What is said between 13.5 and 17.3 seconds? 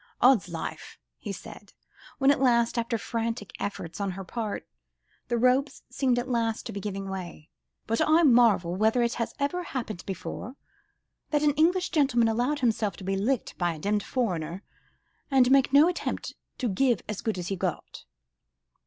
by a demmed foreigner, and made no attempt to give as